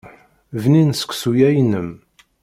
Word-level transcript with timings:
Bnin 0.61 0.89
seksu-ya-inem. 0.99 1.89